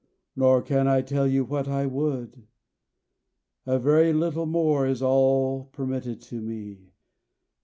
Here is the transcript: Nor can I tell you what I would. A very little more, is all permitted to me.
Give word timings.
Nor 0.35 0.63
can 0.63 0.87
I 0.87 1.03
tell 1.03 1.27
you 1.27 1.45
what 1.45 1.67
I 1.67 1.85
would. 1.85 2.47
A 3.67 3.77
very 3.77 4.13
little 4.13 4.47
more, 4.47 4.87
is 4.87 5.03
all 5.03 5.65
permitted 5.65 6.19
to 6.21 6.41
me. 6.41 6.93